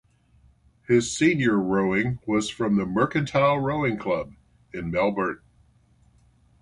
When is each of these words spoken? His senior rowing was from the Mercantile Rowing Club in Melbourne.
His 0.87 1.15
senior 1.15 1.57
rowing 1.59 2.17
was 2.25 2.49
from 2.49 2.75
the 2.75 2.87
Mercantile 2.87 3.59
Rowing 3.59 3.99
Club 3.99 4.33
in 4.73 4.89
Melbourne. 4.89 5.41